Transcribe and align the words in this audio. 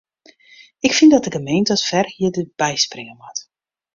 Ik 0.79 0.93
fyn 0.93 1.09
dat 1.09 1.23
de 1.25 1.31
gemeente 1.35 1.71
as 1.73 1.85
ferhierder 1.91 2.45
byspringe 2.59 3.15
moat. 3.19 3.39